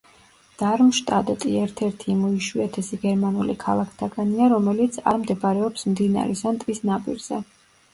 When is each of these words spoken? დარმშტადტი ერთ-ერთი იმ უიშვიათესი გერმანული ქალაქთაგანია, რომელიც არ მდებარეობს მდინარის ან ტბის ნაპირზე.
დარმშტადტი 0.61 1.51
ერთ-ერთი 1.65 2.09
იმ 2.15 2.25
უიშვიათესი 2.31 3.01
გერმანული 3.05 3.59
ქალაქთაგანია, 3.67 4.51
რომელიც 4.57 5.01
არ 5.15 5.25
მდებარეობს 5.25 5.91
მდინარის 5.97 6.47
ან 6.53 6.63
ტბის 6.65 6.87
ნაპირზე. 6.95 7.45